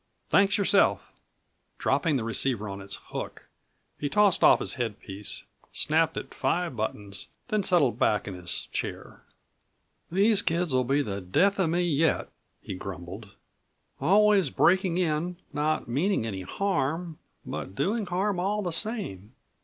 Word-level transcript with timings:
Thanks, 0.31 0.57
yourself." 0.57 1.13
Dropping 1.77 2.15
the 2.15 2.23
receiver 2.23 2.67
on 2.67 2.81
its 2.81 2.95
hook 3.09 3.47
he 3.99 4.09
tossed 4.09 4.43
off 4.43 4.57
his 4.59 4.73
headpiece, 4.73 5.43
snapped 5.71 6.17
at 6.17 6.33
five 6.33 6.75
buttons, 6.75 7.27
then 7.49 7.61
settled 7.61 7.99
back 7.99 8.27
in 8.27 8.33
his 8.33 8.65
chair. 8.71 9.21
"These 10.11 10.41
kids'll 10.41 10.81
be 10.85 11.03
the 11.03 11.21
death 11.21 11.59
of 11.59 11.69
me 11.69 11.83
yet," 11.83 12.31
he 12.63 12.73
grumbled. 12.73 13.35
"Always 13.99 14.49
breaking 14.49 14.97
in, 14.97 15.37
not 15.53 15.87
meaning 15.87 16.25
any 16.25 16.41
harm 16.41 17.19
but 17.45 17.75
doing 17.75 18.07
harm 18.07 18.39
all 18.39 18.63
the 18.63 18.73
same. 18.73 19.35